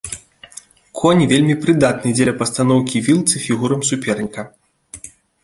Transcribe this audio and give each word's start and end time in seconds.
Конь 0.99 1.21
вельмі 1.31 1.55
прыдатны 1.65 2.09
дзеля 2.15 2.33
пастаноўкі 2.41 3.03
вілцы 3.09 3.35
фігурам 3.45 3.87
суперніка. 3.93 4.41